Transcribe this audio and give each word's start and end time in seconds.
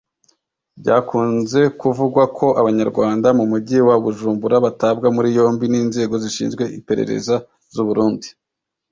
Byakunze 0.79 1.59
kuvugwa 1.79 2.23
ko 2.37 2.47
Abanyarwanda 2.61 3.27
mu 3.37 3.43
Mujyi 3.51 3.77
wa 3.87 3.95
Bujumbura 4.03 4.55
batabwa 4.65 5.07
muri 5.15 5.27
yombi 5.37 5.65
n’inzego 5.69 6.13
zishinzwe 6.23 6.63
iperereza 6.79 7.35
z’u 7.73 7.85
Burundi 7.87 8.27